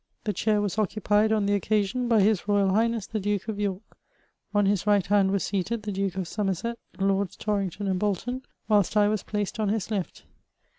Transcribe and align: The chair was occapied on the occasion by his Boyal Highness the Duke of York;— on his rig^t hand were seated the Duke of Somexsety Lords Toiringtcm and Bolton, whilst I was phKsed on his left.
The 0.23 0.33
chair 0.33 0.61
was 0.61 0.77
occapied 0.79 1.31
on 1.31 1.45
the 1.45 1.53
occasion 1.53 2.07
by 2.07 2.21
his 2.21 2.41
Boyal 2.41 2.71
Highness 2.71 3.05
the 3.05 3.19
Duke 3.19 3.47
of 3.47 3.59
York;— 3.59 3.83
on 4.51 4.65
his 4.65 4.85
rig^t 4.85 5.05
hand 5.05 5.29
were 5.29 5.37
seated 5.37 5.83
the 5.83 5.91
Duke 5.91 6.15
of 6.15 6.23
Somexsety 6.27 6.77
Lords 6.99 7.37
Toiringtcm 7.37 7.81
and 7.87 7.99
Bolton, 7.99 8.41
whilst 8.67 8.97
I 8.97 9.07
was 9.07 9.23
phKsed 9.23 9.59
on 9.59 9.69
his 9.69 9.91
left. 9.91 10.23